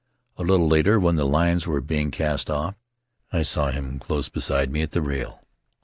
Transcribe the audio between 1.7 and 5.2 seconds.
being cast off, I saw him close beside me at the